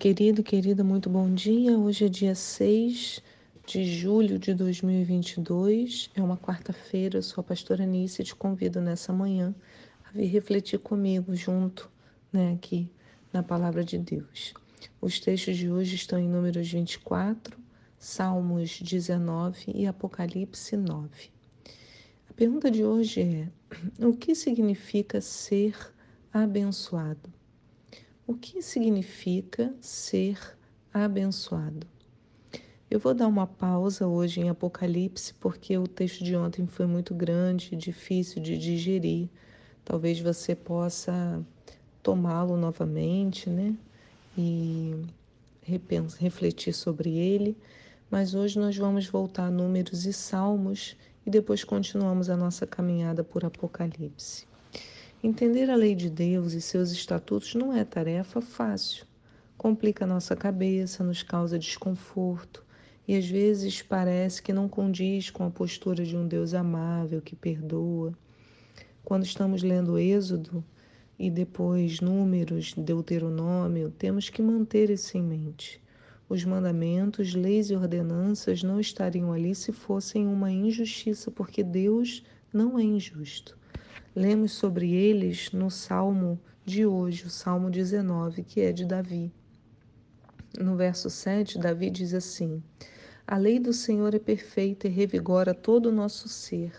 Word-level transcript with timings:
Querido, 0.00 0.42
querida, 0.42 0.82
muito 0.82 1.10
bom 1.10 1.30
dia. 1.30 1.78
Hoje 1.78 2.06
é 2.06 2.08
dia 2.08 2.34
6 2.34 3.22
de 3.66 3.84
julho 3.84 4.38
de 4.38 4.54
2022, 4.54 6.10
é 6.14 6.22
uma 6.22 6.38
quarta-feira. 6.38 7.20
Sou 7.20 7.42
a 7.42 7.44
pastora 7.44 7.84
Anice 7.84 8.22
e 8.22 8.24
te 8.24 8.34
convido 8.34 8.80
nessa 8.80 9.12
manhã 9.12 9.54
a 10.02 10.10
vir 10.10 10.28
refletir 10.28 10.78
comigo 10.78 11.36
junto, 11.36 11.90
né, 12.32 12.54
aqui 12.54 12.90
na 13.30 13.42
palavra 13.42 13.84
de 13.84 13.98
Deus. 13.98 14.54
Os 15.02 15.20
textos 15.20 15.58
de 15.58 15.70
hoje 15.70 15.96
estão 15.96 16.18
em 16.18 16.26
Números 16.26 16.72
24, 16.72 17.58
Salmos 17.98 18.80
19 18.80 19.70
e 19.74 19.86
Apocalipse 19.86 20.78
9. 20.78 21.10
A 22.26 22.32
pergunta 22.32 22.70
de 22.70 22.82
hoje 22.82 23.20
é: 23.20 23.48
o 24.02 24.16
que 24.16 24.34
significa 24.34 25.20
ser 25.20 25.76
abençoado? 26.32 27.39
O 28.30 28.34
que 28.34 28.62
significa 28.62 29.74
ser 29.80 30.38
abençoado? 30.94 31.84
Eu 32.88 33.00
vou 33.00 33.12
dar 33.12 33.26
uma 33.26 33.44
pausa 33.44 34.06
hoje 34.06 34.40
em 34.40 34.48
Apocalipse 34.48 35.34
porque 35.34 35.76
o 35.76 35.88
texto 35.88 36.22
de 36.22 36.36
ontem 36.36 36.64
foi 36.64 36.86
muito 36.86 37.12
grande, 37.12 37.74
difícil 37.74 38.40
de 38.40 38.56
digerir. 38.56 39.28
Talvez 39.84 40.20
você 40.20 40.54
possa 40.54 41.44
tomá-lo 42.04 42.56
novamente, 42.56 43.50
né? 43.50 43.74
E 44.38 44.94
refletir 46.20 46.72
sobre 46.72 47.10
ele. 47.10 47.56
Mas 48.08 48.32
hoje 48.32 48.60
nós 48.60 48.76
vamos 48.76 49.08
voltar 49.08 49.46
a 49.46 49.50
Números 49.50 50.06
e 50.06 50.12
Salmos 50.12 50.96
e 51.26 51.30
depois 51.30 51.64
continuamos 51.64 52.30
a 52.30 52.36
nossa 52.36 52.64
caminhada 52.64 53.24
por 53.24 53.44
Apocalipse. 53.44 54.49
Entender 55.22 55.68
a 55.68 55.76
lei 55.76 55.94
de 55.94 56.08
Deus 56.08 56.54
e 56.54 56.62
seus 56.62 56.90
estatutos 56.92 57.54
não 57.54 57.76
é 57.76 57.84
tarefa 57.84 58.40
fácil. 58.40 59.04
Complica 59.54 60.06
nossa 60.06 60.34
cabeça, 60.34 61.04
nos 61.04 61.22
causa 61.22 61.58
desconforto 61.58 62.64
e 63.06 63.14
às 63.14 63.28
vezes 63.28 63.82
parece 63.82 64.40
que 64.40 64.50
não 64.50 64.66
condiz 64.66 65.28
com 65.28 65.44
a 65.44 65.50
postura 65.50 66.06
de 66.06 66.16
um 66.16 66.26
Deus 66.26 66.54
amável 66.54 67.20
que 67.20 67.36
perdoa. 67.36 68.14
Quando 69.04 69.26
estamos 69.26 69.62
lendo 69.62 69.98
Êxodo 69.98 70.64
e 71.18 71.30
depois 71.30 72.00
Números, 72.00 72.72
Deuteronômio, 72.72 73.90
temos 73.90 74.30
que 74.30 74.40
manter 74.40 74.88
isso 74.88 75.18
em 75.18 75.22
mente. 75.22 75.82
Os 76.30 76.46
mandamentos, 76.46 77.34
leis 77.34 77.68
e 77.68 77.74
ordenanças 77.74 78.62
não 78.62 78.80
estariam 78.80 79.34
ali 79.34 79.54
se 79.54 79.70
fossem 79.70 80.26
uma 80.26 80.50
injustiça, 80.50 81.30
porque 81.30 81.62
Deus 81.62 82.22
não 82.50 82.78
é 82.78 82.82
injusto. 82.82 83.59
Lemos 84.14 84.50
sobre 84.50 84.92
eles 84.92 85.52
no 85.52 85.70
Salmo 85.70 86.36
de 86.64 86.84
hoje, 86.84 87.26
o 87.26 87.30
Salmo 87.30 87.70
19, 87.70 88.42
que 88.42 88.60
é 88.60 88.72
de 88.72 88.84
Davi. 88.84 89.32
No 90.58 90.74
verso 90.74 91.08
7, 91.08 91.60
Davi 91.60 91.90
diz 91.90 92.12
assim: 92.12 92.60
A 93.24 93.36
lei 93.36 93.60
do 93.60 93.72
Senhor 93.72 94.12
é 94.12 94.18
perfeita 94.18 94.88
e 94.88 94.90
revigora 94.90 95.54
todo 95.54 95.86
o 95.86 95.92
nosso 95.92 96.28
ser. 96.28 96.72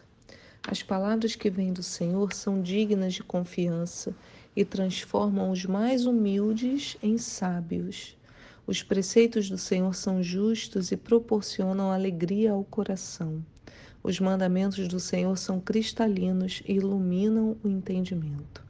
As 0.68 0.84
palavras 0.84 1.34
que 1.34 1.50
vêm 1.50 1.72
do 1.72 1.82
Senhor 1.82 2.34
são 2.34 2.62
dignas 2.62 3.14
de 3.14 3.24
confiança 3.24 4.14
e 4.54 4.66
transformam 4.66 5.52
os 5.52 5.66
mais 5.66 6.06
humildes 6.06 6.98
em 7.02 7.18
sábios. 7.18 8.18
Os 8.68 8.84
preceitos 8.84 9.50
do 9.50 9.58
Senhor 9.58 9.96
são 9.96 10.22
justos 10.22 10.92
e 10.92 10.98
proporcionam 10.98 11.92
alegria 11.92 12.52
ao 12.52 12.66
coração. 12.66 13.42
Os 14.04 14.20
mandamentos 14.20 14.88
do 14.88 15.00
Senhor 15.00 15.38
são 15.38 15.60
cristalinos 15.60 16.64
e 16.68 16.74
iluminam 16.74 17.56
o 17.64 17.68
entendimento. 17.68 18.64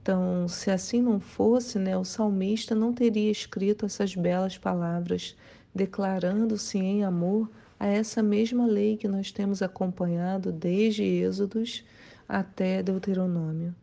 Então, 0.00 0.46
se 0.48 0.70
assim 0.70 1.00
não 1.00 1.18
fosse, 1.18 1.78
né, 1.78 1.96
o 1.96 2.04
salmista 2.04 2.74
não 2.74 2.92
teria 2.92 3.30
escrito 3.30 3.86
essas 3.86 4.14
belas 4.14 4.58
palavras, 4.58 5.34
declarando-se 5.74 6.78
em 6.78 7.04
amor 7.04 7.50
a 7.78 7.86
essa 7.86 8.22
mesma 8.22 8.66
lei 8.66 8.96
que 8.96 9.08
nós 9.08 9.32
temos 9.32 9.62
acompanhado 9.62 10.52
desde 10.52 11.02
Êxodos 11.02 11.84
até 12.28 12.82
Deuteronômio. 12.82 13.74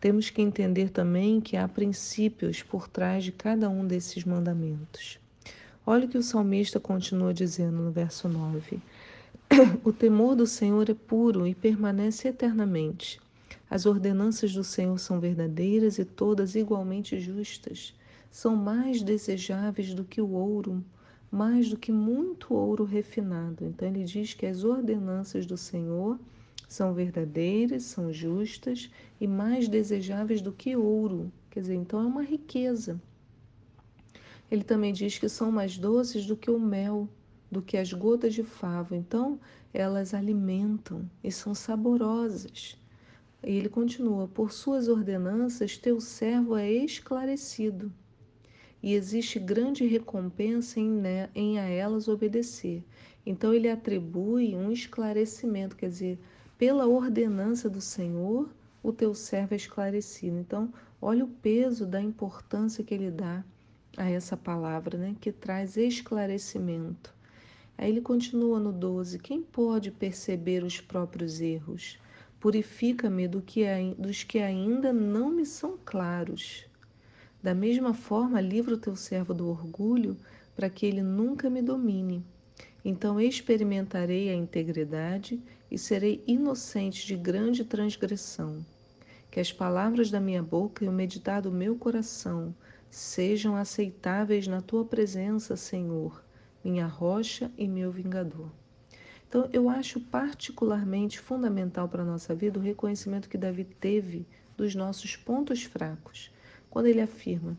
Temos 0.00 0.30
que 0.30 0.42
entender 0.42 0.90
também 0.90 1.40
que 1.40 1.56
há 1.56 1.68
princípios 1.68 2.62
por 2.62 2.88
trás 2.88 3.24
de 3.24 3.32
cada 3.32 3.68
um 3.68 3.86
desses 3.86 4.24
mandamentos. 4.24 5.18
Olha 5.86 6.06
o 6.06 6.08
que 6.08 6.18
o 6.18 6.22
salmista 6.22 6.78
continua 6.78 7.32
dizendo 7.32 7.78
no 7.78 7.90
verso 7.90 8.28
9: 8.28 8.80
o 9.84 9.92
temor 9.92 10.34
do 10.34 10.46
Senhor 10.46 10.88
é 10.88 10.94
puro 10.94 11.46
e 11.46 11.54
permanece 11.54 12.28
eternamente. 12.28 13.20
As 13.68 13.84
ordenanças 13.84 14.54
do 14.54 14.64
Senhor 14.64 14.98
são 14.98 15.20
verdadeiras 15.20 15.98
e 15.98 16.06
todas 16.06 16.54
igualmente 16.54 17.20
justas. 17.20 17.94
São 18.30 18.56
mais 18.56 19.02
desejáveis 19.02 19.92
do 19.92 20.04
que 20.04 20.22
o 20.22 20.30
ouro, 20.30 20.82
mais 21.30 21.68
do 21.68 21.76
que 21.76 21.92
muito 21.92 22.54
ouro 22.54 22.84
refinado. 22.84 23.66
Então 23.66 23.88
ele 23.88 24.04
diz 24.04 24.32
que 24.32 24.46
as 24.46 24.64
ordenanças 24.64 25.44
do 25.44 25.58
Senhor 25.58 26.18
são 26.66 26.94
verdadeiras, 26.94 27.82
são 27.82 28.10
justas 28.10 28.90
e 29.20 29.26
mais 29.26 29.68
desejáveis 29.68 30.40
do 30.40 30.52
que 30.52 30.74
ouro. 30.74 31.30
Quer 31.50 31.60
dizer, 31.60 31.74
então 31.74 32.00
é 32.00 32.06
uma 32.06 32.22
riqueza. 32.22 32.98
Ele 34.50 34.64
também 34.64 34.94
diz 34.94 35.18
que 35.18 35.28
são 35.28 35.52
mais 35.52 35.76
doces 35.76 36.24
do 36.24 36.36
que 36.36 36.50
o 36.50 36.58
mel 36.58 37.06
do 37.52 37.60
que 37.60 37.76
as 37.76 37.92
gotas 37.92 38.32
de 38.32 38.42
favo. 38.42 38.94
Então, 38.94 39.38
elas 39.74 40.14
alimentam 40.14 41.08
e 41.22 41.30
são 41.30 41.54
saborosas. 41.54 42.78
E 43.44 43.50
ele 43.50 43.68
continua: 43.68 44.26
Por 44.26 44.50
suas 44.50 44.88
ordenanças, 44.88 45.76
teu 45.76 46.00
servo 46.00 46.56
é 46.56 46.72
esclarecido, 46.72 47.92
e 48.82 48.94
existe 48.94 49.38
grande 49.38 49.84
recompensa 49.84 50.80
em, 50.80 50.88
né, 50.88 51.28
em 51.34 51.58
a 51.58 51.64
elas 51.64 52.08
obedecer. 52.08 52.82
Então, 53.26 53.52
ele 53.52 53.68
atribui 53.68 54.56
um 54.56 54.72
esclarecimento, 54.72 55.76
quer 55.76 55.90
dizer, 55.90 56.18
pela 56.56 56.86
ordenança 56.86 57.68
do 57.68 57.82
Senhor, 57.82 58.48
o 58.82 58.92
teu 58.92 59.14
servo 59.14 59.52
é 59.52 59.56
esclarecido. 59.58 60.38
Então, 60.38 60.72
olha 61.00 61.24
o 61.24 61.28
peso 61.28 61.84
da 61.84 62.00
importância 62.00 62.82
que 62.82 62.94
ele 62.94 63.10
dá 63.10 63.44
a 63.96 64.08
essa 64.08 64.38
palavra, 64.38 64.96
né, 64.96 65.14
que 65.20 65.30
traz 65.30 65.76
esclarecimento. 65.76 67.14
Aí 67.76 67.90
ele 67.90 68.00
continua 68.00 68.60
no 68.60 68.72
12: 68.72 69.18
Quem 69.18 69.42
pode 69.42 69.90
perceber 69.90 70.62
os 70.62 70.80
próprios 70.80 71.40
erros? 71.40 71.98
Purifica-me 72.38 73.26
do 73.26 73.40
que, 73.40 73.64
dos 73.98 74.22
que 74.22 74.38
ainda 74.38 74.92
não 74.92 75.30
me 75.30 75.46
são 75.46 75.78
claros. 75.84 76.66
Da 77.42 77.54
mesma 77.54 77.94
forma, 77.94 78.40
livra 78.40 78.74
o 78.74 78.78
teu 78.78 78.94
servo 78.94 79.32
do 79.32 79.48
orgulho, 79.48 80.16
para 80.54 80.68
que 80.68 80.86
ele 80.86 81.02
nunca 81.02 81.48
me 81.48 81.62
domine. 81.62 82.24
Então 82.84 83.20
experimentarei 83.20 84.28
a 84.28 84.34
integridade 84.34 85.40
e 85.70 85.78
serei 85.78 86.22
inocente 86.26 87.06
de 87.06 87.16
grande 87.16 87.64
transgressão. 87.64 88.64
Que 89.30 89.40
as 89.40 89.52
palavras 89.52 90.10
da 90.10 90.20
minha 90.20 90.42
boca 90.42 90.84
e 90.84 90.88
o 90.88 90.92
meditar 90.92 91.40
do 91.40 91.50
meu 91.50 91.74
coração 91.76 92.54
sejam 92.90 93.56
aceitáveis 93.56 94.46
na 94.46 94.60
tua 94.60 94.84
presença, 94.84 95.56
Senhor 95.56 96.22
minha 96.64 96.86
rocha 96.86 97.50
e 97.56 97.66
meu 97.66 97.90
vingador. 97.90 98.50
Então, 99.28 99.48
eu 99.52 99.68
acho 99.68 99.98
particularmente 99.98 101.18
fundamental 101.18 101.88
para 101.88 102.02
a 102.02 102.06
nossa 102.06 102.34
vida 102.34 102.58
o 102.58 102.62
reconhecimento 102.62 103.28
que 103.28 103.38
Davi 103.38 103.64
teve 103.64 104.26
dos 104.56 104.74
nossos 104.74 105.16
pontos 105.16 105.62
fracos, 105.62 106.30
quando 106.68 106.86
ele 106.86 107.00
afirma: 107.00 107.56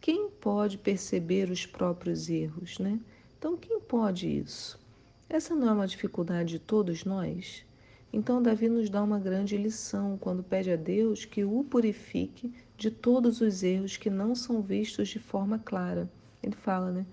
quem 0.00 0.30
pode 0.30 0.78
perceber 0.78 1.50
os 1.50 1.66
próprios 1.66 2.30
erros, 2.30 2.78
né? 2.78 2.98
Então, 3.38 3.56
quem 3.56 3.78
pode 3.80 4.28
isso? 4.28 4.80
Essa 5.28 5.54
não 5.54 5.68
é 5.68 5.72
uma 5.72 5.86
dificuldade 5.86 6.54
de 6.54 6.58
todos 6.58 7.04
nós? 7.04 7.64
Então, 8.12 8.42
Davi 8.42 8.68
nos 8.68 8.90
dá 8.90 9.02
uma 9.02 9.18
grande 9.18 9.56
lição 9.56 10.18
quando 10.18 10.42
pede 10.42 10.72
a 10.72 10.76
Deus 10.76 11.24
que 11.24 11.44
o 11.44 11.62
purifique 11.62 12.52
de 12.76 12.90
todos 12.90 13.40
os 13.40 13.62
erros 13.62 13.96
que 13.96 14.10
não 14.10 14.34
são 14.34 14.60
vistos 14.60 15.08
de 15.08 15.18
forma 15.18 15.58
clara. 15.58 16.10
Ele 16.42 16.56
fala, 16.56 16.90
né? 16.90 17.06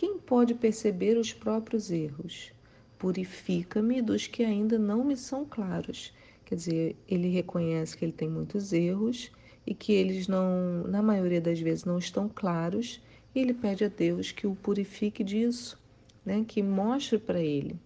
Quem 0.00 0.16
pode 0.18 0.54
perceber 0.54 1.18
os 1.18 1.34
próprios 1.34 1.90
erros? 1.90 2.52
Purifica-me 2.98 4.00
dos 4.00 4.26
que 4.26 4.42
ainda 4.42 4.78
não 4.78 5.04
me 5.04 5.14
são 5.14 5.44
claros. 5.44 6.10
Quer 6.42 6.54
dizer, 6.54 6.96
ele 7.06 7.28
reconhece 7.28 7.98
que 7.98 8.06
ele 8.06 8.12
tem 8.12 8.26
muitos 8.26 8.72
erros 8.72 9.30
e 9.66 9.74
que 9.74 9.92
eles 9.92 10.26
não, 10.26 10.84
na 10.88 11.02
maioria 11.02 11.38
das 11.38 11.60
vezes, 11.60 11.84
não 11.84 11.98
estão 11.98 12.30
claros, 12.30 12.98
e 13.34 13.40
ele 13.40 13.52
pede 13.52 13.84
a 13.84 13.88
Deus 13.88 14.32
que 14.32 14.46
o 14.46 14.54
purifique 14.54 15.22
disso, 15.22 15.78
né? 16.24 16.46
que 16.48 16.62
mostre 16.62 17.18
para 17.18 17.42
ele 17.42 17.78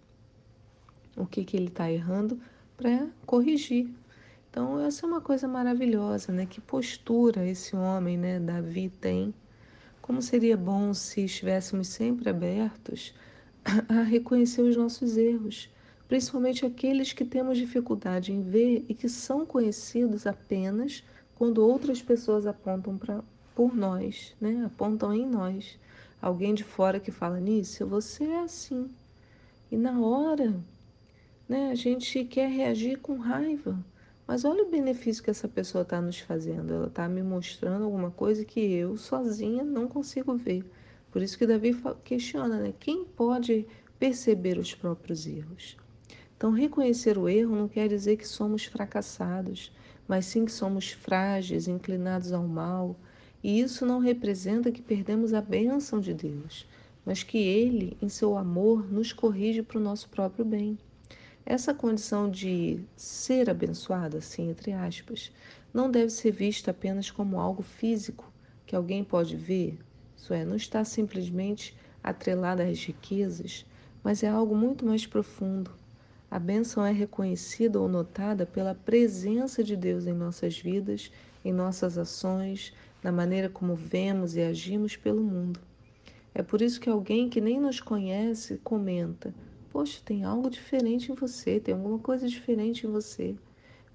o 1.17 1.27
que, 1.27 1.45
que 1.45 1.57
ele 1.57 1.67
está 1.67 1.91
errando 1.91 2.41
para 2.77 3.09
corrigir. 3.27 3.93
Então, 4.49 4.79
essa 4.79 5.05
é 5.05 5.09
uma 5.09 5.21
coisa 5.21 5.49
maravilhosa, 5.49 6.31
né? 6.31 6.47
Que 6.47 6.61
postura 6.61 7.45
esse 7.45 7.75
homem, 7.75 8.17
né, 8.17 8.39
Davi, 8.39 8.89
tem 8.89 9.35
como 10.05 10.21
seria 10.21 10.55
bom 10.55 10.93
se 10.93 11.25
estivéssemos 11.25 11.89
sempre 11.89 12.29
abertos 12.29 13.15
a 13.89 14.03
reconhecer 14.03 14.61
os 14.61 14.77
nossos 14.77 15.17
erros, 15.17 15.71
principalmente 16.07 16.67
aqueles 16.67 17.15
que 17.15 17.25
temos 17.25 17.57
dificuldade 17.57 18.31
em 18.31 18.43
ver 18.43 18.85
e 18.87 18.95
que 18.95 19.09
são 19.09 19.47
conhecidos 19.47 20.27
apenas 20.27 21.03
quando 21.35 21.67
outras 21.67 22.03
pessoas 22.03 22.47
apontam 22.47 23.01
por 23.55 23.75
nós, 23.75 24.37
né? 24.39 24.67
apontam 24.67 25.11
em 25.15 25.25
nós. 25.25 25.79
Alguém 26.21 26.53
de 26.53 26.65
fora 26.65 27.01
que 27.01 27.11
fala, 27.11 27.41
nisso, 27.41 27.87
você 27.87 28.25
é 28.25 28.41
assim. 28.41 28.91
E 29.73 29.77
na 29.79 29.99
hora, 29.99 30.55
né, 31.49 31.71
a 31.71 31.75
gente 31.75 32.27
quer 32.27 32.51
reagir 32.51 32.99
com 32.99 33.17
raiva. 33.17 33.83
Mas 34.27 34.45
olha 34.45 34.63
o 34.63 34.71
benefício 34.71 35.23
que 35.23 35.31
essa 35.31 35.47
pessoa 35.47 35.83
está 35.83 36.01
nos 36.01 36.19
fazendo. 36.19 36.73
Ela 36.73 36.87
está 36.87 37.09
me 37.09 37.23
mostrando 37.23 37.85
alguma 37.85 38.11
coisa 38.11 38.45
que 38.45 38.61
eu 38.61 38.97
sozinha 38.97 39.63
não 39.63 39.87
consigo 39.87 40.35
ver. 40.35 40.65
Por 41.13 41.23
isso 41.23 41.39
que 41.39 41.47
Davi 41.47 41.77
questiona, 42.03 42.59
né? 42.59 42.75
Quem 42.81 43.05
pode 43.05 43.67
perceber 43.99 44.59
os 44.59 44.75
próprios 44.75 45.27
erros? 45.27 45.77
Então, 46.37 46.51
reconhecer 46.51 47.17
o 47.17 47.29
erro 47.29 47.55
não 47.55 47.69
quer 47.69 47.89
dizer 47.89 48.17
que 48.17 48.27
somos 48.27 48.65
fracassados, 48.65 49.71
mas 50.09 50.27
sim 50.27 50.45
que 50.45 50.53
somos 50.53 50.91
frágeis, 50.91 51.69
inclinados 51.69 52.33
ao 52.33 52.47
mal. 52.47 52.97
E 53.43 53.61
isso 53.61 53.87
não 53.87 53.99
representa 53.99 54.73
que 54.73 54.83
perdemos 54.83 55.33
a 55.35 55.41
bênção 55.41 56.01
de 56.01 56.13
Deus, 56.13 56.67
mas 57.05 57.23
que 57.23 57.39
Ele, 57.39 57.97
em 58.01 58.09
seu 58.09 58.37
amor, 58.37 58.91
nos 58.91 59.13
corrige 59.13 59.63
para 59.63 59.79
o 59.79 59.83
nosso 59.83 60.09
próprio 60.09 60.45
bem. 60.45 60.79
Essa 61.47 61.75
condição 61.75 62.31
de 62.31 62.81
ser 62.97 63.51
abençoada, 63.51 64.19
assim, 64.19 64.51
entre 64.51 64.73
aspas, 64.73 65.31
não 65.73 65.91
deve 65.91 66.11
ser 66.11 66.31
vista 66.31 66.71
apenas 66.71 67.11
como 67.11 67.39
algo 67.39 67.63
físico 67.63 68.33
que 68.67 68.75
alguém 68.75 69.05
pode 69.05 69.37
ver, 69.37 69.79
isso 70.25 70.33
é, 70.33 70.43
não 70.43 70.57
está 70.57 70.83
simplesmente 70.87 71.77
atrelada 72.03 72.65
às 72.65 72.83
riquezas, 72.83 73.67
mas 74.03 74.23
é 74.23 74.29
algo 74.29 74.57
muito 74.57 74.87
mais 74.87 75.07
profundo. 75.07 75.71
A 76.31 76.39
bênção 76.39 76.83
é 76.83 76.91
reconhecida 76.91 77.79
ou 77.79 77.89
notada 77.89 78.47
pela 78.47 78.75
presença 78.75 79.63
de 79.63 79.77
Deus 79.77 80.07
em 80.07 80.15
nossas 80.15 80.59
vidas, 80.59 81.13
em 81.45 81.53
nossas 81.53 81.99
ações, 81.99 82.73
na 83.03 83.13
maneira 83.13 83.51
como 83.51 83.75
vemos 83.75 84.35
e 84.35 84.41
agimos 84.41 84.97
pelo 84.97 85.23
mundo. 85.23 85.61
É 86.35 86.43
por 86.43 86.63
isso 86.63 86.81
que 86.81 86.89
alguém 86.89 87.29
que 87.29 87.41
nem 87.41 87.61
nos 87.61 87.79
conhece 87.79 88.59
comenta: 88.65 89.35
Poxa, 89.75 90.01
tem 90.05 90.23
algo 90.23 90.49
diferente 90.49 91.11
em 91.11 91.17
você, 91.17 91.59
tem 91.59 91.75
alguma 91.75 91.99
coisa 91.99 92.29
diferente 92.29 92.87
em 92.87 92.91
você. 92.91 93.35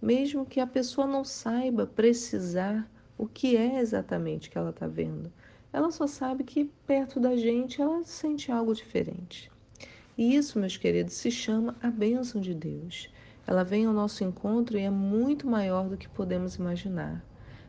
Mesmo 0.02 0.46
que 0.46 0.60
a 0.60 0.68
pessoa 0.68 1.08
não 1.08 1.24
saiba 1.24 1.88
precisar 1.88 2.86
o 3.18 3.26
que 3.26 3.56
é 3.56 3.80
exatamente 3.80 4.50
que 4.50 4.58
ela 4.58 4.72
está 4.72 4.88
vendo, 4.88 5.31
ela 5.72 5.90
só 5.90 6.06
sabe 6.06 6.44
que 6.44 6.70
perto 6.86 7.18
da 7.18 7.34
gente 7.38 7.81
ela 7.81 8.04
sente 8.04 8.52
algo 8.52 8.76
diferente. 8.76 9.50
E 10.18 10.36
isso, 10.36 10.60
meus 10.60 10.76
queridos, 10.76 11.14
se 11.14 11.31
chama 11.31 11.78
a 11.82 11.90
bênção 11.90 12.42
de 12.42 12.54
Deus. 12.54 13.10
Ela 13.48 13.64
vem 13.64 13.86
ao 13.86 13.94
nosso 13.94 14.22
encontro 14.22 14.78
e 14.78 14.82
é 14.82 14.90
muito 14.90 15.48
maior 15.48 15.88
do 15.88 15.96
que 15.96 16.10
podemos 16.10 16.56
imaginar. 16.56 17.24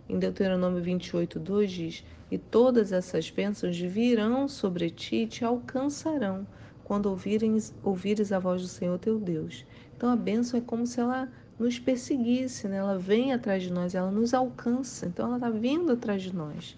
Em 0.08 0.18
Deuteronômio 0.18 0.82
28, 0.82 1.38
2 1.38 1.70
diz: 1.70 2.04
E 2.28 2.36
todas 2.36 2.90
essas 2.90 3.30
bênçãos 3.30 3.78
virão 3.78 4.48
sobre 4.48 4.90
ti 4.90 5.14
e 5.14 5.26
te 5.28 5.44
alcançarão 5.44 6.44
quando 6.90 7.06
ouvires, 7.06 7.72
ouvires 7.84 8.32
a 8.32 8.40
voz 8.40 8.62
do 8.62 8.66
Senhor 8.66 8.98
teu 8.98 9.16
Deus. 9.16 9.64
Então 9.96 10.10
a 10.10 10.16
bênção 10.16 10.58
é 10.58 10.60
como 10.60 10.84
se 10.84 10.98
ela 10.98 11.30
nos 11.56 11.78
perseguisse, 11.78 12.66
né? 12.66 12.78
ela 12.78 12.98
vem 12.98 13.32
atrás 13.32 13.62
de 13.62 13.72
nós, 13.72 13.94
ela 13.94 14.10
nos 14.10 14.34
alcança, 14.34 15.06
então 15.06 15.26
ela 15.26 15.36
está 15.36 15.50
vindo 15.50 15.92
atrás 15.92 16.20
de 16.20 16.34
nós. 16.34 16.76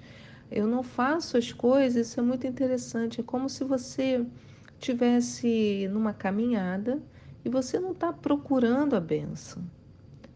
Eu 0.51 0.67
não 0.67 0.83
faço 0.83 1.39
as 1.39 1.51
coisas, 1.51 2.09
isso 2.09 2.21
é 2.21 2.23
muito 2.23 2.47
interessante, 2.47 3.23
é 3.23 3.25
como 3.25 3.49
se 3.49 3.65
você 3.65 4.23
tivesse 4.79 5.89
numa 5.91 6.13
caminhada 6.13 7.01
e 7.43 7.49
você 7.49 7.81
não 7.81 7.93
está 7.93 8.13
procurando 8.13 8.95
a 8.95 9.01
bênção, 9.01 9.65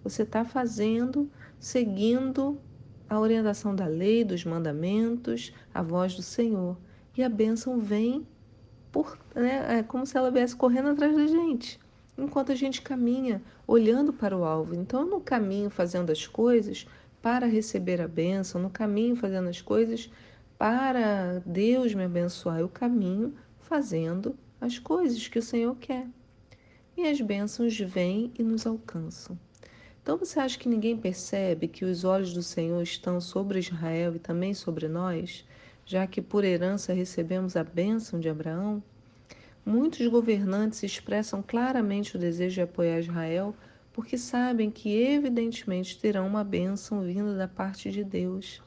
você 0.02 0.22
está 0.22 0.42
fazendo, 0.42 1.30
seguindo 1.60 2.58
a 3.10 3.20
orientação 3.20 3.76
da 3.76 3.84
lei, 3.84 4.24
dos 4.24 4.42
mandamentos, 4.42 5.52
a 5.74 5.82
voz 5.82 6.14
do 6.14 6.22
Senhor. 6.22 6.78
E 7.14 7.22
a 7.22 7.28
bênção 7.28 7.78
vem 7.78 8.26
por, 8.96 9.18
né, 9.34 9.80
é 9.80 9.82
como 9.82 10.06
se 10.06 10.16
ela 10.16 10.30
viesse 10.30 10.56
correndo 10.56 10.88
atrás 10.88 11.14
da 11.14 11.26
gente, 11.26 11.78
enquanto 12.16 12.50
a 12.50 12.54
gente 12.54 12.80
caminha 12.80 13.42
olhando 13.66 14.10
para 14.10 14.34
o 14.34 14.42
alvo. 14.42 14.74
Então, 14.74 15.04
no 15.04 15.20
caminho 15.20 15.68
fazendo 15.68 16.10
as 16.10 16.26
coisas 16.26 16.86
para 17.20 17.44
receber 17.44 18.00
a 18.00 18.08
bênção, 18.08 18.58
no 18.58 18.70
caminho 18.70 19.14
fazendo 19.14 19.50
as 19.50 19.60
coisas 19.60 20.10
para 20.56 21.42
Deus 21.44 21.92
me 21.92 22.04
abençoar, 22.04 22.60
eu 22.60 22.70
caminho 22.70 23.34
fazendo 23.58 24.34
as 24.58 24.78
coisas 24.78 25.28
que 25.28 25.38
o 25.38 25.42
Senhor 25.42 25.76
quer. 25.76 26.06
E 26.96 27.06
as 27.06 27.20
bênçãos 27.20 27.78
vêm 27.78 28.32
e 28.38 28.42
nos 28.42 28.66
alcançam. 28.66 29.38
Então 30.02 30.16
você 30.16 30.40
acha 30.40 30.58
que 30.58 30.70
ninguém 30.70 30.96
percebe 30.96 31.68
que 31.68 31.84
os 31.84 32.02
olhos 32.02 32.32
do 32.32 32.42
Senhor 32.42 32.80
estão 32.80 33.20
sobre 33.20 33.58
Israel 33.58 34.16
e 34.16 34.18
também 34.18 34.54
sobre 34.54 34.88
nós? 34.88 35.44
Já 35.86 36.06
que 36.06 36.20
por 36.20 36.44
herança 36.44 36.92
recebemos 36.92 37.56
a 37.56 37.62
bênção 37.62 38.18
de 38.18 38.28
Abraão, 38.28 38.82
muitos 39.64 40.04
governantes 40.08 40.82
expressam 40.82 41.42
claramente 41.46 42.16
o 42.16 42.18
desejo 42.18 42.56
de 42.56 42.62
apoiar 42.62 42.98
Israel 42.98 43.54
porque 43.92 44.18
sabem 44.18 44.70
que, 44.70 44.94
evidentemente, 44.94 45.98
terão 45.98 46.26
uma 46.26 46.44
bênção 46.44 47.00
vinda 47.00 47.34
da 47.34 47.48
parte 47.48 47.90
de 47.90 48.04
Deus. 48.04 48.60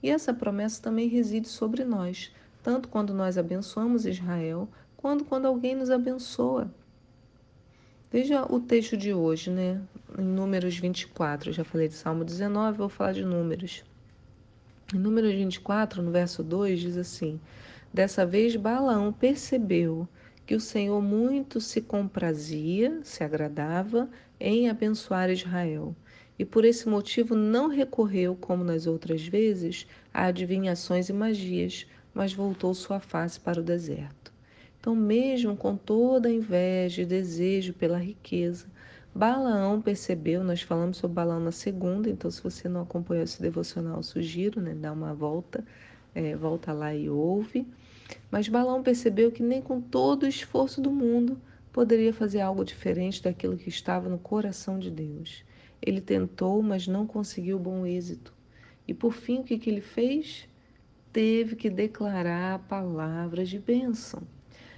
E 0.00 0.08
essa 0.08 0.32
promessa 0.32 0.80
também 0.80 1.08
reside 1.08 1.48
sobre 1.48 1.84
nós, 1.84 2.30
tanto 2.62 2.88
quando 2.88 3.12
nós 3.12 3.36
abençoamos 3.36 4.06
Israel, 4.06 4.68
quanto 4.96 5.24
quando 5.24 5.46
alguém 5.46 5.74
nos 5.74 5.90
abençoa. 5.90 6.72
Veja 8.08 8.44
o 8.44 8.60
texto 8.60 8.96
de 8.96 9.12
hoje, 9.12 9.50
né? 9.50 9.80
Em 10.16 10.22
Números 10.22 10.78
24. 10.78 11.50
Eu 11.50 11.54
já 11.54 11.64
falei 11.64 11.88
de 11.88 11.94
Salmo 11.94 12.24
19, 12.24 12.78
vou 12.78 12.88
falar 12.88 13.12
de 13.12 13.24
Números. 13.24 13.82
Em 14.94 14.98
número 14.98 15.28
24, 15.28 16.00
no 16.00 16.10
verso 16.10 16.42
2, 16.42 16.80
diz 16.80 16.96
assim: 16.96 17.38
Dessa 17.92 18.24
vez 18.24 18.56
Balaão 18.56 19.12
percebeu 19.12 20.08
que 20.46 20.54
o 20.54 20.60
Senhor 20.60 21.02
muito 21.02 21.60
se 21.60 21.82
comprazia, 21.82 22.98
se 23.02 23.22
agradava 23.22 24.08
em 24.40 24.70
abençoar 24.70 25.28
Israel, 25.28 25.94
e 26.38 26.44
por 26.44 26.64
esse 26.64 26.88
motivo 26.88 27.34
não 27.34 27.68
recorreu, 27.68 28.34
como 28.34 28.64
nas 28.64 28.86
outras 28.86 29.26
vezes, 29.26 29.86
a 30.12 30.24
adivinhações 30.24 31.10
e 31.10 31.12
magias, 31.12 31.86
mas 32.14 32.32
voltou 32.32 32.72
sua 32.72 32.98
face 32.98 33.38
para 33.38 33.60
o 33.60 33.64
deserto. 33.64 34.32
Então, 34.80 34.96
mesmo 34.96 35.54
com 35.54 35.76
toda 35.76 36.30
a 36.30 36.32
inveja 36.32 37.02
e 37.02 37.04
desejo 37.04 37.74
pela 37.74 37.98
riqueza, 37.98 38.66
Balaão 39.18 39.82
percebeu, 39.82 40.44
nós 40.44 40.62
falamos 40.62 40.98
sobre 40.98 41.16
Balaão 41.16 41.40
na 41.40 41.50
segunda, 41.50 42.08
então 42.08 42.30
se 42.30 42.40
você 42.40 42.68
não 42.68 42.82
acompanhou 42.82 43.24
esse 43.24 43.42
devocional, 43.42 44.00
sugiro, 44.00 44.60
né, 44.60 44.76
dar 44.76 44.92
uma 44.92 45.12
volta, 45.12 45.64
é, 46.14 46.36
volta 46.36 46.72
lá 46.72 46.94
e 46.94 47.10
ouve. 47.10 47.66
Mas 48.30 48.46
Balaão 48.46 48.80
percebeu 48.80 49.32
que 49.32 49.42
nem 49.42 49.60
com 49.60 49.80
todo 49.80 50.22
o 50.22 50.28
esforço 50.28 50.80
do 50.80 50.92
mundo 50.92 51.36
poderia 51.72 52.12
fazer 52.12 52.40
algo 52.40 52.64
diferente 52.64 53.20
daquilo 53.20 53.56
que 53.56 53.68
estava 53.68 54.08
no 54.08 54.20
coração 54.20 54.78
de 54.78 54.88
Deus. 54.88 55.42
Ele 55.82 56.00
tentou, 56.00 56.62
mas 56.62 56.86
não 56.86 57.04
conseguiu 57.04 57.58
bom 57.58 57.84
êxito. 57.84 58.32
E 58.86 58.94
por 58.94 59.12
fim, 59.12 59.40
o 59.40 59.44
que, 59.44 59.58
que 59.58 59.68
ele 59.68 59.80
fez? 59.80 60.48
Teve 61.12 61.56
que 61.56 61.68
declarar 61.68 62.60
palavras 62.68 63.48
de 63.48 63.58
bênção. 63.58 64.22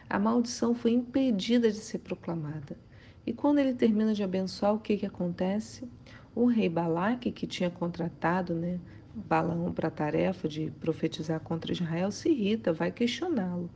A 0.08 0.18
maldição 0.18 0.74
foi 0.74 0.92
impedida 0.92 1.70
de 1.70 1.76
ser 1.76 1.98
proclamada. 1.98 2.74
E 3.26 3.32
quando 3.32 3.58
ele 3.58 3.74
termina 3.74 4.14
de 4.14 4.22
abençoar, 4.22 4.74
o 4.74 4.78
que, 4.78 4.96
que 4.96 5.06
acontece? 5.06 5.86
O 6.34 6.46
rei 6.46 6.68
Balaque, 6.68 7.30
que 7.30 7.46
tinha 7.46 7.70
contratado 7.70 8.54
né, 8.54 8.78
Balaão 9.14 9.72
para 9.72 9.88
a 9.88 9.90
tarefa 9.90 10.48
de 10.48 10.70
profetizar 10.80 11.40
contra 11.40 11.72
Israel, 11.72 12.10
se 12.10 12.28
irrita, 12.28 12.72
vai 12.72 12.90
questioná-lo. 12.90 13.68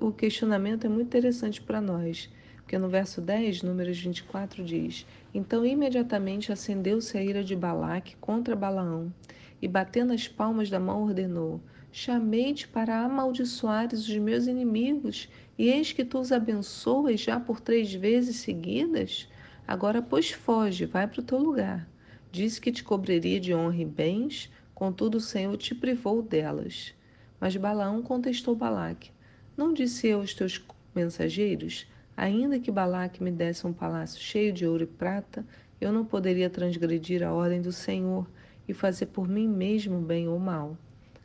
O 0.00 0.10
questionamento 0.10 0.86
é 0.86 0.88
muito 0.88 1.06
interessante 1.06 1.60
para 1.60 1.80
nós, 1.80 2.30
porque 2.56 2.78
no 2.78 2.88
verso 2.88 3.20
10, 3.20 3.62
números 3.62 3.98
24, 3.98 4.64
diz: 4.64 5.06
Então 5.32 5.64
imediatamente 5.64 6.50
acendeu-se 6.50 7.16
a 7.16 7.22
ira 7.22 7.44
de 7.44 7.54
Balaque 7.54 8.16
contra 8.16 8.56
Balaão, 8.56 9.12
e 9.60 9.68
batendo 9.68 10.12
as 10.12 10.26
palmas 10.26 10.70
da 10.70 10.80
mão 10.80 11.02
ordenou: 11.02 11.60
Chamei-te 11.92 12.66
para 12.66 13.04
amaldiçoares 13.04 14.08
os 14.08 14.16
meus 14.16 14.46
inimigos 14.46 15.28
e 15.58 15.68
eis 15.68 15.92
que 15.92 16.04
tu 16.04 16.20
os 16.20 16.30
abençoas 16.30 17.20
já 17.20 17.40
por 17.40 17.60
três 17.60 17.92
vezes 17.92 18.36
seguidas? 18.36 19.28
Agora, 19.66 20.00
pois, 20.00 20.30
foge, 20.30 20.86
vai 20.86 21.08
para 21.08 21.20
o 21.20 21.24
teu 21.24 21.38
lugar. 21.38 21.88
Disse 22.30 22.60
que 22.60 22.70
te 22.70 22.84
cobriria 22.84 23.40
de 23.40 23.52
honra 23.52 23.82
e 23.82 23.84
bens, 23.84 24.50
contudo 24.72 25.18
o 25.18 25.20
Senhor 25.20 25.56
te 25.56 25.74
privou 25.74 26.22
delas. 26.22 26.94
Mas 27.40 27.56
Balaão 27.56 28.00
contestou 28.02 28.54
Balaque: 28.54 29.10
Não 29.56 29.72
disse 29.72 30.06
eu 30.06 30.20
aos 30.20 30.32
teus 30.32 30.64
mensageiros, 30.94 31.86
ainda 32.16 32.60
que 32.60 32.70
Balaque 32.70 33.22
me 33.22 33.32
desse 33.32 33.66
um 33.66 33.72
palácio 33.72 34.20
cheio 34.20 34.52
de 34.52 34.64
ouro 34.64 34.84
e 34.84 34.86
prata, 34.86 35.44
eu 35.80 35.92
não 35.92 36.04
poderia 36.04 36.48
transgredir 36.48 37.22
a 37.22 37.32
ordem 37.32 37.60
do 37.60 37.72
Senhor 37.72 38.28
e 38.68 38.72
fazer 38.72 39.06
por 39.06 39.28
mim 39.28 39.48
mesmo 39.48 40.00
bem 40.00 40.28
ou 40.28 40.38
mal. 40.38 40.78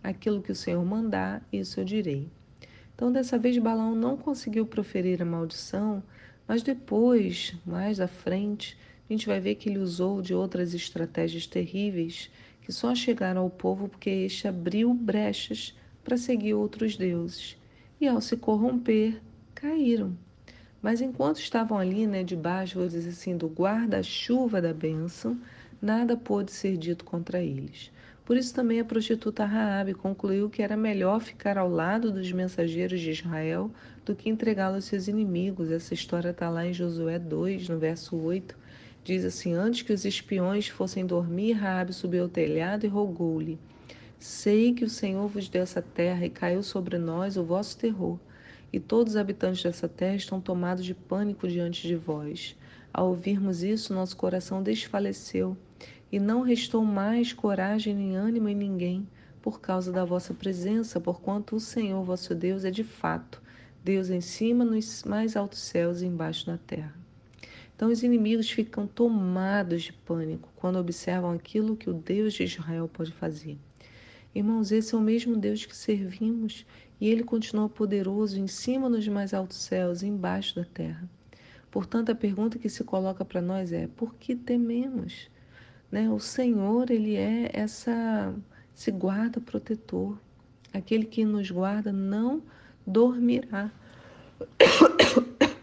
Aquilo 0.03 0.41
que 0.41 0.51
o 0.51 0.55
Senhor 0.55 0.83
mandar, 0.83 1.47
isso 1.51 1.79
eu 1.79 1.85
direi. 1.85 2.29
Então, 2.95 3.11
dessa 3.11 3.37
vez, 3.37 3.57
Balaão 3.57 3.95
não 3.95 4.15
conseguiu 4.15 4.65
proferir 4.65 5.21
a 5.21 5.25
maldição, 5.25 6.03
mas 6.47 6.61
depois, 6.61 7.55
mais 7.65 7.99
à 7.99 8.07
frente, 8.07 8.77
a 9.09 9.13
gente 9.13 9.27
vai 9.27 9.39
ver 9.39 9.55
que 9.55 9.69
ele 9.69 9.79
usou 9.79 10.21
de 10.21 10.33
outras 10.33 10.73
estratégias 10.73 11.47
terríveis 11.47 12.29
que 12.61 12.71
só 12.71 12.95
chegaram 12.95 13.41
ao 13.41 13.49
povo 13.49 13.89
porque 13.89 14.09
este 14.09 14.47
abriu 14.47 14.93
brechas 14.93 15.75
para 16.03 16.17
seguir 16.17 16.53
outros 16.53 16.95
deuses. 16.95 17.57
E 17.99 18.07
ao 18.07 18.21
se 18.21 18.37
corromper, 18.37 19.21
caíram. 19.53 20.17
Mas 20.81 21.01
enquanto 21.01 21.37
estavam 21.37 21.77
ali, 21.77 22.05
né, 22.05 22.23
debaixo, 22.23 22.79
vou 22.79 22.87
dizer 22.87 23.09
assim, 23.09 23.37
do 23.37 23.47
guarda-chuva 23.47 24.61
da 24.61 24.73
bênção, 24.73 25.39
nada 25.81 26.17
pôde 26.17 26.51
ser 26.51 26.77
dito 26.77 27.05
contra 27.05 27.41
eles. 27.41 27.91
Por 28.25 28.37
isso 28.37 28.55
também 28.55 28.79
a 28.79 28.85
prostituta 28.85 29.43
Raabe 29.43 29.93
concluiu 29.93 30.49
que 30.49 30.61
era 30.61 30.77
melhor 30.77 31.19
ficar 31.19 31.57
ao 31.57 31.69
lado 31.69 32.09
dos 32.09 32.31
mensageiros 32.31 33.01
de 33.01 33.11
Israel 33.11 33.69
do 34.05 34.15
que 34.15 34.29
entregá-los 34.29 34.75
aos 34.75 34.85
seus 34.85 35.09
inimigos. 35.09 35.69
Essa 35.69 35.93
história 35.93 36.29
está 36.29 36.49
lá 36.49 36.65
em 36.65 36.71
Josué 36.71 37.19
2, 37.19 37.67
no 37.67 37.77
verso 37.77 38.15
8. 38.15 38.55
Diz 39.03 39.25
assim: 39.25 39.53
Antes 39.53 39.81
que 39.81 39.91
os 39.91 40.05
espiões 40.05 40.69
fossem 40.69 41.05
dormir, 41.05 41.51
Raabe 41.51 41.91
subiu 41.91 42.23
ao 42.23 42.29
telhado 42.29 42.85
e 42.85 42.89
rogou-lhe: 42.89 43.59
Sei 44.17 44.73
que 44.73 44.85
o 44.85 44.89
Senhor 44.89 45.27
vos 45.27 45.49
deu 45.49 45.63
essa 45.63 45.81
terra 45.81 46.25
e 46.25 46.29
caiu 46.29 46.63
sobre 46.63 46.97
nós 46.97 47.35
o 47.35 47.43
vosso 47.43 47.77
terror, 47.77 48.17
e 48.71 48.79
todos 48.79 49.13
os 49.13 49.17
habitantes 49.17 49.63
dessa 49.63 49.89
terra 49.89 50.15
estão 50.15 50.39
tomados 50.39 50.85
de 50.85 50.93
pânico 50.93 51.45
diante 51.45 51.85
de 51.85 51.97
vós. 51.97 52.55
Ao 52.93 53.09
ouvirmos 53.09 53.63
isso, 53.63 53.93
nosso 53.93 54.15
coração 54.15 54.63
desfaleceu 54.63 55.57
e 56.13 56.19
não 56.19 56.41
restou 56.41 56.85
mais 56.85 57.33
coragem 57.33 57.95
nem 57.95 58.15
ânimo 58.15 58.47
em 58.47 58.53
ninguém 58.53 59.07
por 59.41 59.59
causa 59.59 59.91
da 59.91 60.05
vossa 60.05 60.31
presença, 60.31 61.01
porquanto 61.01 61.55
o 61.55 61.59
Senhor 61.59 62.03
vosso 62.03 62.35
Deus 62.35 62.63
é 62.63 62.69
de 62.69 62.83
fato 62.83 63.41
Deus 63.83 64.11
em 64.11 64.21
cima 64.21 64.63
nos 64.63 65.03
mais 65.05 65.35
altos 65.35 65.57
céus 65.57 66.03
e 66.03 66.05
embaixo 66.05 66.51
na 66.51 66.59
terra. 66.59 66.93
Então 67.75 67.89
os 67.89 68.03
inimigos 68.03 68.47
ficam 68.47 68.85
tomados 68.85 69.81
de 69.81 69.91
pânico 69.91 70.53
quando 70.55 70.77
observam 70.77 71.31
aquilo 71.31 71.75
que 71.75 71.89
o 71.89 71.93
Deus 71.93 72.35
de 72.35 72.43
Israel 72.43 72.87
pode 72.87 73.11
fazer. 73.11 73.57
Irmãos, 74.35 74.71
esse 74.71 74.93
é 74.93 74.97
o 74.99 75.01
mesmo 75.01 75.35
Deus 75.35 75.65
que 75.65 75.75
servimos 75.75 76.63
e 77.01 77.09
ele 77.09 77.23
continua 77.23 77.67
poderoso 77.67 78.39
em 78.39 78.45
cima 78.45 78.87
nos 78.87 79.07
mais 79.07 79.33
altos 79.33 79.57
céus 79.57 80.03
e 80.03 80.05
embaixo 80.05 80.57
da 80.57 80.63
terra. 80.63 81.09
Portanto, 81.71 82.11
a 82.11 82.15
pergunta 82.15 82.59
que 82.59 82.69
se 82.69 82.83
coloca 82.83 83.25
para 83.25 83.41
nós 83.41 83.73
é: 83.73 83.87
por 83.87 84.13
que 84.13 84.35
tememos? 84.35 85.32
Né? 85.93 86.09
O 86.09 86.19
Senhor, 86.19 86.89
ele 86.89 87.15
é 87.15 87.51
essa 87.53 88.33
esse 88.75 88.89
guarda 88.89 89.39
protetor. 89.39 90.17
Aquele 90.73 91.05
que 91.05 91.23
nos 91.23 91.51
guarda 91.51 91.93
não 91.93 92.41
dormirá. 92.85 93.71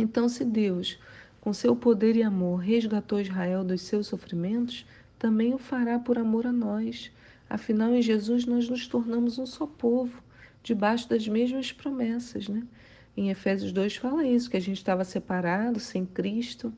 Então, 0.00 0.28
se 0.28 0.44
Deus, 0.44 0.96
com 1.40 1.52
seu 1.52 1.74
poder 1.74 2.14
e 2.14 2.22
amor, 2.22 2.58
resgatou 2.58 3.20
Israel 3.20 3.64
dos 3.64 3.82
seus 3.82 4.06
sofrimentos, 4.06 4.86
também 5.18 5.52
o 5.52 5.58
fará 5.58 5.98
por 5.98 6.16
amor 6.16 6.46
a 6.46 6.52
nós. 6.52 7.10
Afinal, 7.50 7.92
em 7.92 8.00
Jesus 8.00 8.46
nós 8.46 8.68
nos 8.68 8.86
tornamos 8.86 9.40
um 9.40 9.46
só 9.46 9.66
povo, 9.66 10.22
debaixo 10.62 11.08
das 11.08 11.26
mesmas 11.26 11.72
promessas, 11.72 12.46
né? 12.46 12.62
Em 13.16 13.30
Efésios 13.30 13.72
2 13.72 13.96
fala 13.96 14.24
isso, 14.24 14.48
que 14.48 14.56
a 14.56 14.60
gente 14.60 14.76
estava 14.76 15.02
separado, 15.02 15.80
sem 15.80 16.06
Cristo, 16.06 16.72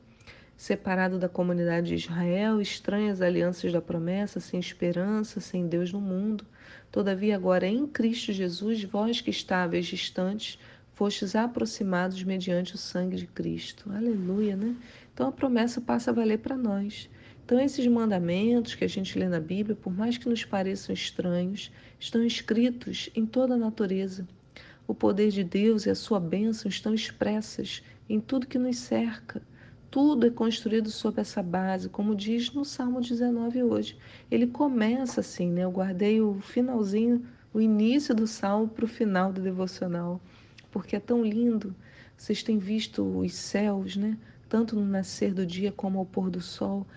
separado 0.61 1.17
da 1.17 1.27
comunidade 1.27 1.87
de 1.87 1.95
Israel, 1.95 2.61
estranhas 2.61 3.19
alianças 3.19 3.73
da 3.73 3.81
promessa, 3.81 4.39
sem 4.39 4.59
esperança, 4.59 5.39
sem 5.39 5.67
Deus 5.67 5.91
no 5.91 5.99
mundo. 5.99 6.45
Todavia, 6.91 7.35
agora 7.35 7.65
em 7.65 7.87
Cristo 7.87 8.31
Jesus, 8.31 8.83
vós 8.83 9.19
que 9.21 9.31
estáveis 9.31 9.87
distantes, 9.87 10.59
fostes 10.93 11.35
aproximados 11.35 12.23
mediante 12.23 12.75
o 12.75 12.77
sangue 12.77 13.17
de 13.17 13.25
Cristo. 13.25 13.91
Aleluia, 13.91 14.55
né? 14.55 14.75
Então 15.11 15.29
a 15.29 15.31
promessa 15.31 15.81
passa 15.81 16.11
a 16.11 16.13
valer 16.13 16.37
para 16.37 16.55
nós. 16.55 17.09
Então 17.43 17.59
esses 17.59 17.87
mandamentos 17.87 18.75
que 18.75 18.83
a 18.83 18.89
gente 18.89 19.17
lê 19.17 19.27
na 19.27 19.39
Bíblia, 19.39 19.75
por 19.75 19.91
mais 19.91 20.19
que 20.19 20.29
nos 20.29 20.45
pareçam 20.45 20.93
estranhos, 20.93 21.71
estão 21.99 22.23
escritos 22.23 23.09
em 23.15 23.25
toda 23.25 23.55
a 23.55 23.57
natureza. 23.57 24.27
O 24.87 24.93
poder 24.93 25.31
de 25.31 25.43
Deus 25.43 25.87
e 25.87 25.89
a 25.89 25.95
sua 25.95 26.19
bênção 26.19 26.69
estão 26.69 26.93
expressas 26.93 27.81
em 28.07 28.19
tudo 28.19 28.45
que 28.45 28.59
nos 28.59 28.77
cerca. 28.77 29.41
Tudo 29.91 30.25
é 30.25 30.31
construído 30.31 30.89
sobre 30.89 31.21
essa 31.21 31.43
base, 31.43 31.89
como 31.89 32.15
diz 32.15 32.51
no 32.51 32.65
Salmo 32.65 33.01
19 33.01 33.61
hoje. 33.61 33.97
Ele 34.31 34.47
começa 34.47 35.19
assim, 35.19 35.51
né? 35.51 35.63
Eu 35.65 35.71
guardei 35.71 36.19
o 36.21 36.39
finalzinho, 36.39 37.23
o 37.53 37.61
início 37.61 38.15
do 38.15 38.25
salmo 38.25 38.67
para 38.67 38.85
o 38.85 38.87
final 38.87 39.31
do 39.31 39.41
devocional 39.41 40.19
porque 40.71 40.95
é 40.95 40.99
tão 40.99 41.23
lindo. 41.23 41.75
Vocês 42.17 42.41
têm 42.41 42.57
visto 42.57 43.03
os 43.03 43.33
céus, 43.33 43.95
né? 43.95 44.17
Tanto 44.47 44.75
no 44.75 44.85
nascer 44.85 45.33
do 45.33 45.45
dia 45.45 45.71
como 45.71 45.99
ao 45.99 46.05
pôr 46.05 46.29
do 46.29 46.41
sol, 46.41 46.87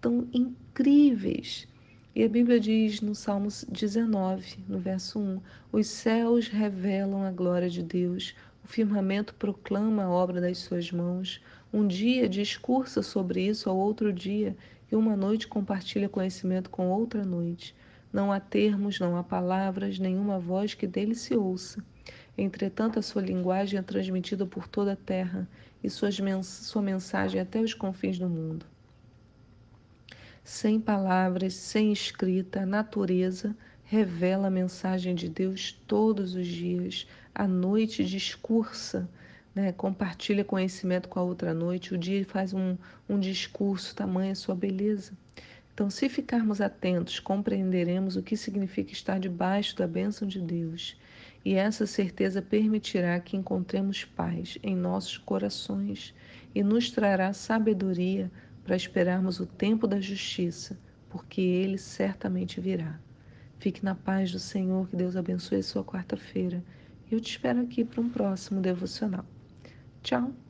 tão 0.00 0.28
incríveis. 0.32 1.68
E 2.14 2.24
a 2.24 2.28
Bíblia 2.28 2.58
diz 2.58 3.00
no 3.00 3.14
Salmo 3.14 3.48
19, 3.68 4.64
no 4.68 4.78
verso 4.78 5.18
1: 5.18 5.40
Os 5.72 5.86
céus 5.86 6.48
revelam 6.48 7.24
a 7.24 7.30
glória 7.30 7.68
de 7.68 7.82
Deus, 7.82 8.34
o 8.66 8.68
firmamento 8.68 9.32
proclama 9.32 10.02
a 10.02 10.10
obra 10.10 10.40
das 10.40 10.58
suas 10.58 10.90
mãos. 10.90 11.40
Um 11.72 11.86
dia 11.86 12.28
discursa 12.28 13.00
sobre 13.00 13.46
isso 13.46 13.70
ao 13.70 13.76
outro 13.76 14.12
dia, 14.12 14.56
e 14.90 14.96
uma 14.96 15.14
noite 15.14 15.46
compartilha 15.46 16.08
conhecimento 16.08 16.68
com 16.68 16.88
outra 16.88 17.24
noite. 17.24 17.76
Não 18.12 18.32
há 18.32 18.40
termos, 18.40 18.98
não 18.98 19.16
há 19.16 19.22
palavras, 19.22 20.00
nenhuma 20.00 20.40
voz 20.40 20.74
que 20.74 20.84
dele 20.84 21.14
se 21.14 21.36
ouça. 21.36 21.80
Entretanto, 22.36 22.98
a 22.98 23.02
sua 23.02 23.22
linguagem 23.22 23.78
é 23.78 23.82
transmitida 23.82 24.44
por 24.44 24.66
toda 24.66 24.94
a 24.94 24.96
terra 24.96 25.48
e 25.82 25.88
sua 25.88 26.82
mensagem 26.82 27.40
até 27.40 27.60
os 27.60 27.72
confins 27.72 28.18
do 28.18 28.28
mundo. 28.28 28.66
Sem 30.42 30.80
palavras, 30.80 31.54
sem 31.54 31.92
escrita, 31.92 32.62
a 32.62 32.66
natureza 32.66 33.56
revela 33.86 34.48
a 34.48 34.50
mensagem 34.50 35.14
de 35.14 35.28
Deus 35.28 35.72
todos 35.86 36.34
os 36.34 36.46
dias. 36.46 37.06
A 37.34 37.46
noite 37.46 38.04
discursa, 38.04 39.08
né? 39.54 39.72
compartilha 39.72 40.44
conhecimento 40.44 41.08
com 41.08 41.18
a 41.20 41.22
outra 41.22 41.54
noite. 41.54 41.94
O 41.94 41.98
dia 41.98 42.24
faz 42.24 42.52
um, 42.52 42.76
um 43.08 43.18
discurso, 43.18 43.94
tamanha 43.94 44.34
sua 44.34 44.54
beleza. 44.54 45.12
Então, 45.72 45.88
se 45.88 46.08
ficarmos 46.08 46.60
atentos, 46.60 47.20
compreenderemos 47.20 48.16
o 48.16 48.22
que 48.22 48.36
significa 48.36 48.92
estar 48.92 49.20
debaixo 49.20 49.76
da 49.76 49.86
bênção 49.86 50.26
de 50.26 50.40
Deus 50.40 50.96
e 51.44 51.54
essa 51.54 51.86
certeza 51.86 52.42
permitirá 52.42 53.20
que 53.20 53.36
encontremos 53.36 54.04
paz 54.04 54.58
em 54.64 54.74
nossos 54.74 55.16
corações 55.16 56.12
e 56.52 56.60
nos 56.60 56.90
trará 56.90 57.32
sabedoria 57.32 58.32
para 58.64 58.74
esperarmos 58.74 59.38
o 59.38 59.46
tempo 59.46 59.86
da 59.86 60.00
justiça, 60.00 60.76
porque 61.08 61.40
ele 61.40 61.78
certamente 61.78 62.60
virá. 62.60 62.98
Fique 63.58 63.84
na 63.84 63.94
paz 63.94 64.32
do 64.32 64.38
Senhor, 64.38 64.88
que 64.88 64.96
Deus 64.96 65.16
abençoe 65.16 65.62
sua 65.62 65.84
quarta-feira. 65.84 66.62
Eu 67.10 67.20
te 67.20 67.30
espero 67.30 67.60
aqui 67.60 67.84
para 67.84 68.00
um 68.00 68.10
próximo 68.10 68.60
devocional. 68.60 69.24
Tchau! 70.02 70.45